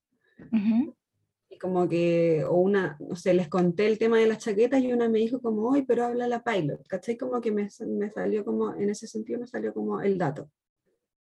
[0.52, 0.94] ujú, Y
[1.60, 5.10] como que, o una, no sé, les conté el tema de las chaquetas y una
[5.10, 7.18] me dijo como, hoy, pero habla la pilot, ¿cachai?
[7.18, 10.50] Como que me, me salió como, en ese sentido me salió como el dato,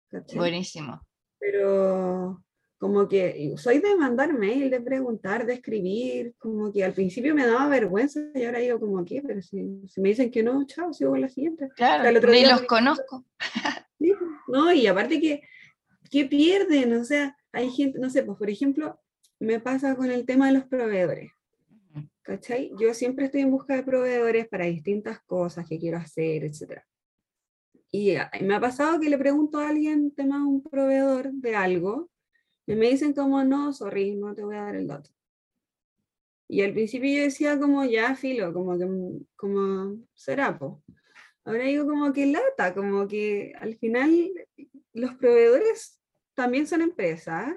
[0.09, 0.37] ¿cachai?
[0.37, 1.01] buenísimo.
[1.39, 2.43] Pero
[2.83, 7.45] como que soy de mandar mail, de preguntar, de escribir, como que al principio me
[7.45, 9.21] daba vergüenza y ahora digo como, ¿qué?
[9.25, 11.69] Pero si, si me dicen que no, chao, sigo con la siguiente.
[11.77, 13.25] Claro, el otro ni día, los ejemplo, conozco.
[13.99, 14.11] Sí,
[14.49, 15.43] No, y aparte que,
[16.11, 16.91] ¿qué pierden?
[16.93, 18.99] O sea, hay gente, no sé, pues por ejemplo,
[19.43, 21.31] me pasa con el tema de los proveedores.
[22.21, 22.71] ¿Cachai?
[22.79, 26.81] Yo siempre estoy en busca de proveedores para distintas cosas que quiero hacer, etc.
[27.91, 31.55] Y ah, me ha pasado que le pregunto a alguien tema de un proveedor de
[31.55, 32.09] algo
[32.65, 35.09] y me dicen como, no, sorry, no te voy a dar el dato.
[36.47, 40.81] Y al principio yo decía como, ya, filo, como que, mm, como, será, po.
[41.43, 44.31] Ahora digo como que lata, como que al final
[44.93, 46.01] los proveedores
[46.33, 47.53] también son empresas.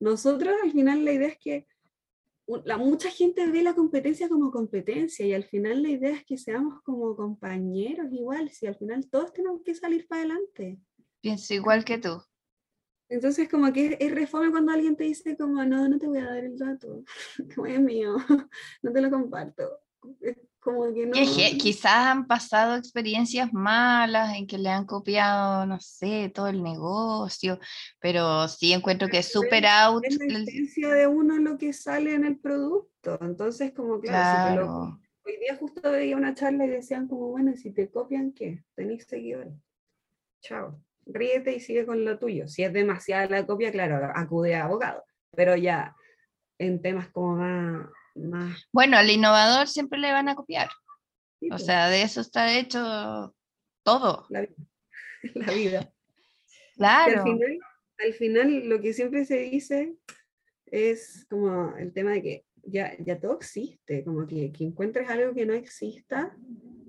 [0.00, 1.66] Nosotros al final la idea es que
[2.64, 6.36] la, mucha gente ve la competencia como competencia y al final la idea es que
[6.36, 10.80] seamos como compañeros igual, si al final todos tenemos que salir para adelante.
[11.20, 12.22] Pienso igual que tú.
[13.08, 16.26] Entonces como que es, reforme cuando alguien te dice como, no, no te voy a
[16.26, 17.04] dar el dato,
[17.54, 18.16] como es mío,
[18.82, 19.80] no te lo comparto.
[20.60, 21.12] Como que no...
[21.12, 27.58] Quizás han pasado experiencias malas en que le han copiado, no sé, todo el negocio,
[27.98, 30.04] pero sí encuentro que es super out.
[30.04, 33.18] Es la esencia de uno lo que sale en el producto.
[33.20, 37.90] Entonces, como claro, hoy día justo veía una charla y decían como, bueno, si te
[37.90, 38.62] copian, ¿qué?
[38.74, 39.54] Tenéis seguidores.
[40.40, 40.80] Chao
[41.12, 42.48] ríete y sigue con lo tuyo.
[42.48, 45.94] Si es demasiada la copia, claro, acude a abogado, pero ya
[46.58, 47.86] en temas como más...
[48.72, 50.68] Bueno, al innovador siempre le van a copiar.
[51.42, 51.64] o pues.
[51.64, 53.34] sea, de eso está hecho
[53.82, 54.26] todo.
[54.30, 54.46] La,
[55.52, 55.92] vida.
[56.76, 57.24] claro.
[57.98, 59.94] Al final, lo que siempre se dice
[60.66, 65.34] es como el tema de que ya, ya todo existe, como que, que encuentres algo
[65.34, 66.36] que no exista,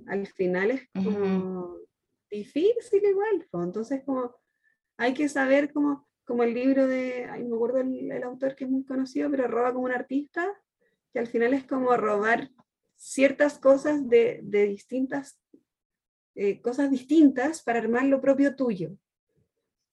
[0.07, 1.77] al final es como
[2.29, 3.47] difícil igual.
[3.53, 4.35] Entonces, como
[4.97, 8.69] hay que saber como, como el libro de, ay, me acuerdo el, autor que es
[8.69, 10.47] muy conocido, pero roba como un artista,
[11.13, 12.49] que al final es como robar
[12.95, 15.39] ciertas cosas de, de distintas,
[16.35, 18.91] eh, cosas distintas para armar lo propio tuyo.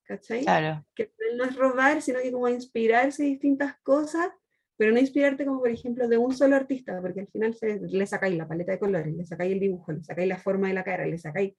[0.03, 0.41] ¿Cachai?
[0.41, 0.85] Claro.
[0.95, 4.29] Que no es robar, sino que como inspirarse de distintas cosas,
[4.75, 8.07] pero no inspirarte como por ejemplo de un solo artista, porque al final se, le
[8.07, 10.83] sacáis la paleta de colores, le sacáis el dibujo, le sacáis la forma de la
[10.83, 11.53] cara, le sacáis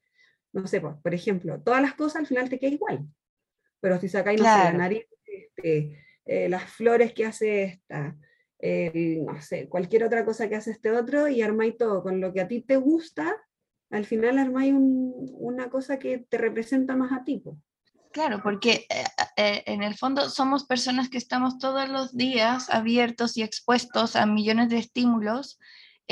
[0.52, 3.06] no sé, pues, por ejemplo, todas las cosas al final te queda igual.
[3.80, 8.16] Pero si sacáis, no sé, la nariz, este, eh, las flores que hace esta,
[8.62, 12.40] no sé, cualquier otra cosa que hace este otro y armáis todo con lo que
[12.40, 13.36] a ti te gusta,
[13.90, 17.42] al final armáis una cosa que te representa más a ti.
[18.12, 19.04] Claro, porque eh,
[19.36, 24.26] eh, en el fondo somos personas que estamos todos los días abiertos y expuestos a
[24.26, 25.58] millones de estímulos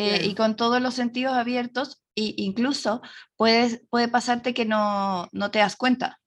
[0.00, 3.02] y con todos los sentidos abiertos incluso
[3.36, 6.20] puedes, puede pasarte que no, no te das cuenta.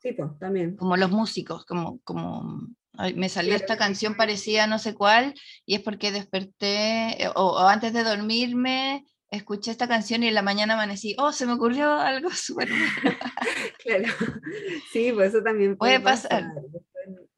[0.00, 0.76] Sí, pues, también.
[0.76, 2.68] Como los músicos, como, como
[3.16, 5.34] me salió esta canción parecida no sé cuál,
[5.66, 10.42] y es porque desperté, eh, o, antes de dormirme, escuché esta canción y en la
[10.42, 13.18] mañana amanecí, oh, se me ocurrió algo súper bueno.
[13.84, 14.08] claro,
[14.92, 16.44] sí, pues eso también puede, pasar.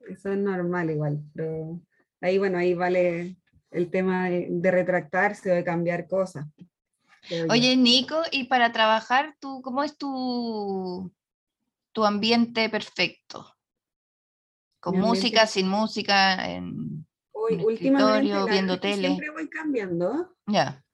[0.08, 1.80] Eso es normal igual, pero
[2.20, 3.36] ahí, bueno, ahí vale
[3.70, 6.46] el tema de retractarse o de cambiar cosas.
[7.50, 11.12] Oye, Nico, y para trabajar, tú, ¿cómo es tu,
[11.92, 13.55] tu ambiente perfecto?
[14.86, 19.08] ¿Con música, sin música, en, Hoy, escritorio, viendo tele?
[19.08, 20.36] Siempre voy cambiando.
[20.46, 20.84] Ya.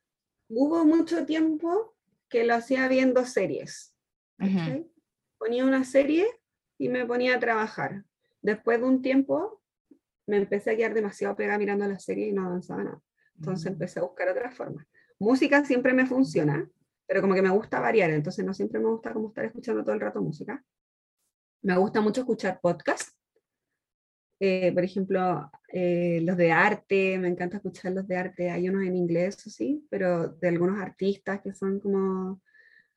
[0.48, 1.94] Hubo mucho tiempo
[2.30, 3.94] que lo hacía viendo series.
[5.36, 6.26] Ponía una serie
[6.78, 8.02] y me ponía a trabajar.
[8.40, 9.60] Después de un tiempo
[10.26, 13.02] me empecé a quedar demasiado pegada mirando la serie y no avanzaba nada.
[13.36, 13.74] Entonces mm.
[13.74, 14.86] empecé a buscar otras formas.
[15.18, 16.66] Música siempre me funciona,
[17.06, 19.94] pero como que me gusta variar, entonces no siempre me gusta como estar escuchando todo
[19.94, 20.64] el rato música.
[21.60, 23.14] Me gusta mucho escuchar podcasts.
[24.44, 28.50] Eh, por ejemplo, eh, los de arte, me encanta escuchar los de arte.
[28.50, 32.42] Hay unos en inglés, sí, pero de algunos artistas que son como,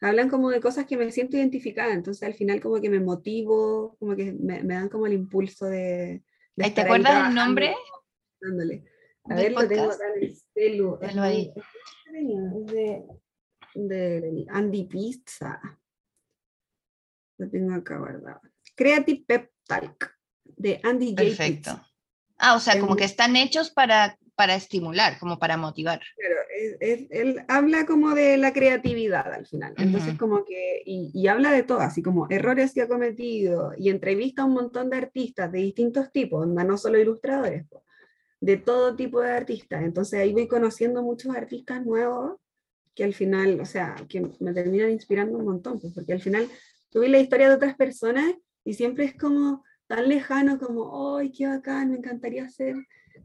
[0.01, 1.93] hablan como de cosas que me siento identificada.
[1.93, 6.23] Entonces al final como que me motivo, como que me, dan como el impulso de...
[6.55, 7.75] ¿Te acuerdas del nombre?
[8.41, 8.83] Dándole.
[9.25, 10.97] A ver, lo tengo acá en el celu.
[11.19, 11.53] ahí
[12.65, 13.05] de,
[13.75, 15.61] de Andy Pizza.
[17.37, 18.41] Lo tengo acá guardado.
[18.75, 20.14] Creative Pep Talk
[20.57, 21.23] de Andy J.
[21.23, 21.81] Perfecto.
[22.37, 26.01] Ah, o sea, como que están hechos para, para estimular, como para motivar.
[26.17, 26.41] Claro,
[26.81, 29.73] él habla como de la creatividad al final.
[29.77, 34.41] Entonces, como que, y, habla de todo, así como errores que ha cometido, y entrevista
[34.41, 37.65] a un montón de artistas de distintos tipos, no solo ilustradores
[38.45, 39.83] de todo tipo de artistas.
[39.83, 42.35] Entonces ahí voy conociendo muchos artistas nuevos
[42.93, 46.47] que al final, o sea, que me terminan inspirando un montón, pues, porque al final
[46.89, 51.47] tuve la historia de otras personas y siempre es como tan lejano como, ¡ay, qué
[51.47, 51.91] bacán!
[51.91, 52.75] Me encantaría hacer,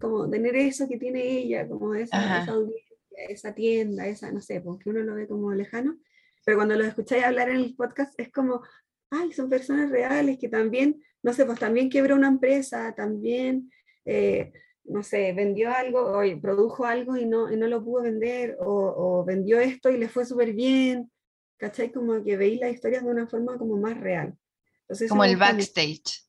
[0.01, 2.97] como tener eso que tiene ella, como esa, esa audiencia,
[3.29, 5.99] esa tienda, esa, no sé, porque uno lo ve como lejano,
[6.45, 8.63] pero cuando los escucháis hablar en el podcast es como,
[9.11, 13.71] ¡ay, son personas reales que también, no sé, pues también quebró una empresa, también...
[14.05, 14.53] Eh,
[14.85, 19.25] no sé, vendió algo o produjo algo y no, y no lo pudo vender, o,
[19.25, 21.11] vendió esto y le fue súper bien,
[21.57, 21.93] ¿cachai?
[21.93, 24.37] Como que veis las historias de una forma como más real.
[24.83, 26.25] Entonces, como el backstage.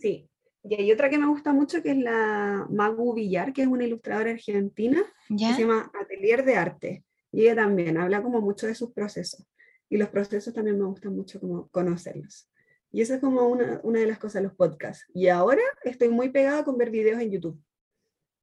[0.00, 0.28] Sí.
[0.62, 3.84] Y hay otra que me gusta mucho que es la Magu Villar, que es una
[3.84, 7.04] ilustradora argentina, que se llama Atelier de Arte.
[7.30, 9.46] Y ella también habla como mucho de sus procesos.
[9.88, 12.50] Y los procesos también me gustan mucho como conocerlos.
[12.90, 15.06] Y esa es como una, una de las cosas, los podcasts.
[15.14, 17.60] Y ahora estoy muy pegada con ver videos en YouTube.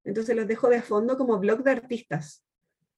[0.05, 2.45] Entonces los dejo de fondo como blog de artistas.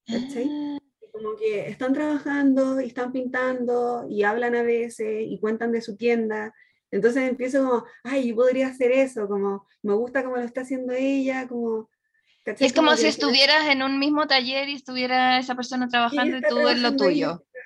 [0.06, 0.48] ¿cachai?
[0.48, 0.78] Ah.
[1.12, 5.96] Como que están trabajando y están pintando y hablan a veces y cuentan de su
[5.96, 6.54] tienda.
[6.90, 10.92] Entonces empiezo como, ay, yo podría hacer eso, como me gusta cómo lo está haciendo
[10.92, 11.90] ella, como...
[12.44, 12.68] ¿cachai?
[12.68, 16.42] Es como que si estuvieras en un mismo taller y estuviera esa persona trabajando y
[16.42, 17.42] tú en lo trabajando tuyo.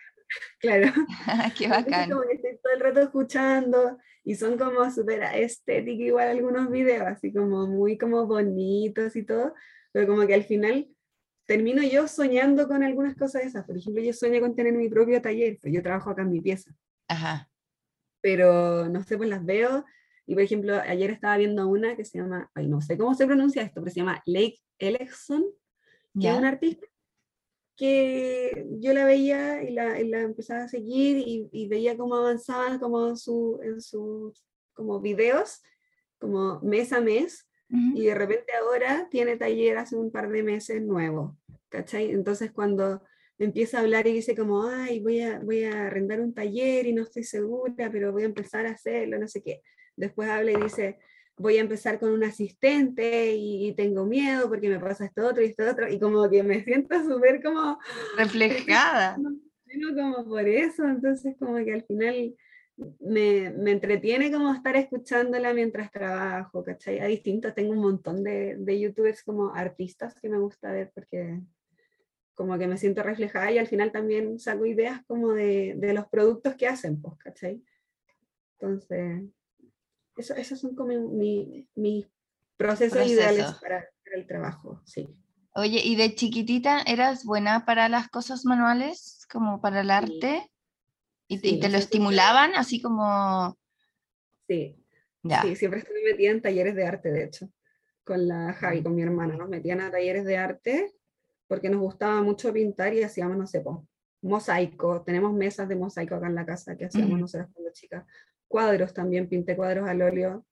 [0.61, 0.93] Claro.
[1.59, 2.11] Qué Entonces, bacán.
[2.11, 7.07] como que estoy todo el rato escuchando y son como súper estéticos igual algunos videos,
[7.07, 9.55] así como muy como bonitos y todo,
[9.93, 10.89] pero como que al final
[11.47, 13.65] termino yo soñando con algunas cosas esas.
[13.65, 16.41] Por ejemplo, yo sueño con tener mi propio taller, pues yo trabajo acá en mi
[16.41, 16.71] pieza,
[17.09, 17.50] Ajá.
[18.21, 19.85] Pero no sé, pues las veo.
[20.27, 23.27] Y por ejemplo, ayer estaba viendo una que se llama, ay, no sé cómo se
[23.27, 25.45] pronuncia esto, pero se llama Lake Ellison,
[26.21, 26.87] que es una artista
[27.81, 32.15] que yo la veía y la, y la empezaba a seguir y, y veía cómo
[32.15, 34.45] avanzaba como en, su, en sus
[34.75, 35.63] como videos,
[36.19, 40.83] como mes a mes, y de repente ahora tiene taller hace un par de meses
[40.83, 42.11] nuevo, ¿cachai?
[42.11, 43.01] Entonces cuando
[43.41, 46.93] empieza a hablar y dice como, ay, voy a, voy a arrendar un taller y
[46.93, 49.63] no estoy segura, pero voy a empezar a hacerlo, no sé qué.
[49.97, 50.99] Después habla y dice,
[51.37, 55.43] voy a empezar con un asistente y, y tengo miedo porque me pasa esto otro
[55.43, 57.79] y esto otro, y como que me siento súper como,
[58.17, 59.17] Reflejada.
[59.97, 62.35] como por eso, entonces como que al final
[62.99, 66.99] me, me entretiene como estar escuchándola mientras trabajo, ¿cachai?
[66.99, 71.41] A distintos, tengo un montón de, de youtubers como artistas que me gusta ver porque
[72.41, 76.07] como que me siento reflejada y al final también saco ideas como de, de los
[76.09, 77.63] productos que hacen, pues, ¿cachai?
[78.59, 79.25] Entonces,
[80.17, 82.07] eso, esos son como mi- mis
[82.57, 83.61] procesos ideales Procesos.
[83.61, 85.07] para, para el trabajo, sí.
[85.55, 89.93] Oye, ¿y de chiquitita eras buena para las cosas manuales, como para el Sí.
[89.93, 90.51] arte?
[91.29, 93.55] ¿Y te, y Sí, te lo estimulaban así como...
[94.49, 94.83] Sí,
[95.25, 95.43] Ya.
[95.43, 97.51] Sí, siempre estuve metida en talleres de arte, de hecho,
[98.03, 99.37] con la Javi, con mi hermana.
[99.37, 100.95] Nos metían a talleres de arte
[101.51, 103.85] porque nos gustaba mucho pintar y hacíamos, no sé, po,
[104.23, 105.03] mosaico.
[105.03, 107.23] Tenemos mesas de mosaico acá en la casa que hacíamos Ujú.
[107.23, 108.05] nosotros cuando chicas.
[108.47, 110.47] Cuadros también, pinté cuadros al óleo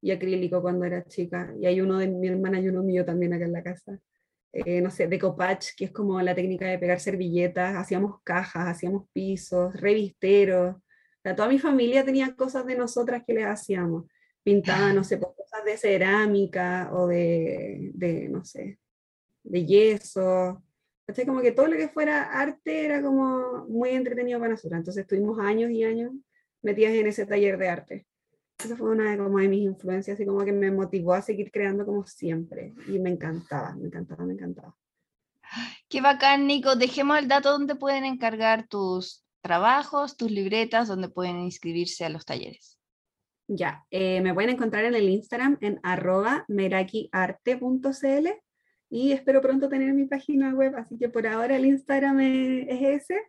[0.00, 1.52] y acrílico cuando era chica.
[1.60, 3.98] Y hay uno de mi hermana y uno mío también acá en la casa.
[4.52, 7.74] Eh, no sé, decopage, que es como la técnica de pegar servilletas.
[7.74, 10.76] Hacíamos cajas, hacíamos pisos, revisteros.
[10.76, 10.82] O
[11.24, 14.04] sea, toda mi familia tenía cosas de nosotras que les hacíamos.
[14.44, 18.78] Pintaba, no sé, cosas de cerámica o de, de, no sé,
[19.46, 20.62] de yeso.
[21.06, 21.24] ¿Cachai?
[21.24, 24.78] Como que todo lo que fuera arte era como muy entretenido para nosotros.
[24.78, 26.12] Entonces estuvimos años y años
[26.62, 28.06] metidas en ese taller de arte.
[28.58, 31.50] Esa fue una de, como de mis influencias y como que me motivó a seguir
[31.52, 32.74] creando como siempre.
[32.88, 34.74] Y me encantaba, me encantaba, me encantaba.
[35.88, 36.74] Qué bacán, Nico.
[36.74, 42.24] Dejemos el dato donde pueden encargar tus trabajos, tus libretas, donde pueden inscribirse a los
[42.24, 42.80] talleres.
[43.46, 48.28] Ya, eh, me pueden encontrar en el Instagram en arroba merakiarte.cl
[48.88, 53.02] y espero pronto tener mi página web, así que por ahora el Instagram es, es
[53.02, 53.22] ese,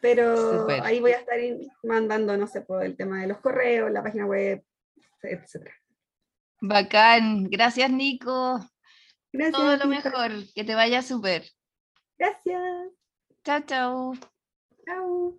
[0.00, 1.38] pero ahí voy a estar
[1.82, 4.62] mandando, no sé, por el tema de los correos, la página web,
[5.22, 5.70] etc.
[6.60, 7.48] Bacán.
[7.50, 8.60] Gracias, Nico.
[9.32, 9.56] Gracias.
[9.56, 10.30] Todo lo mejor.
[10.54, 11.44] Que te vaya súper.
[12.18, 12.92] Gracias.
[13.44, 14.12] Chao, chao.
[14.84, 15.38] Chao.